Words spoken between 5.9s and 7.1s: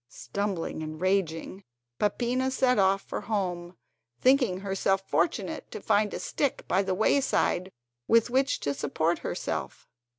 a stick by the